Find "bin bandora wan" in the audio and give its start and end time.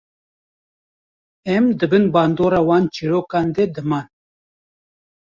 1.91-2.83